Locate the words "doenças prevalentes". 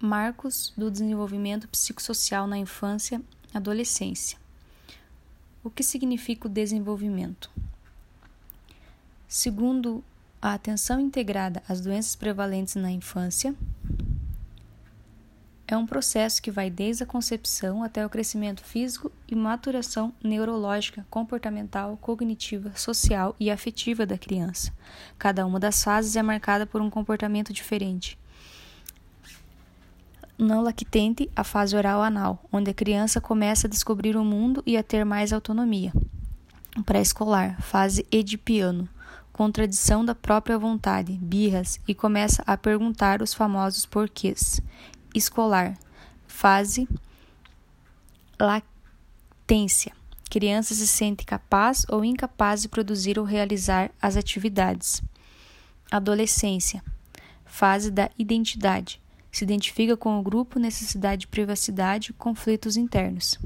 11.80-12.76